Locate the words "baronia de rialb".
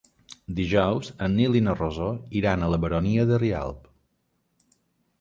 2.89-3.89